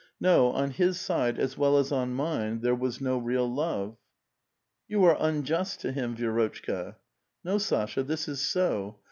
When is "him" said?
5.91-6.15